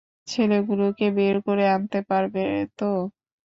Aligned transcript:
ছেলেগুলোকে 0.27 1.05
বের 1.17 1.35
করে 1.47 1.63
আনতে 1.75 1.99
পারবে 2.09 2.43
তো? 2.79 2.91